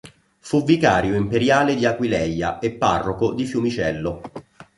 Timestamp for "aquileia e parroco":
1.85-3.35